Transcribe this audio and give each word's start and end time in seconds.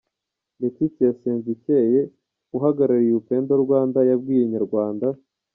Laetitia 0.59 1.09
Sezicyeye 1.21 2.01
uhagarariye 2.57 3.13
Upendo 3.21 3.53
Rwanda, 3.63 3.99
yabwiye 4.09 4.41
Inyarwanda. 4.45 5.07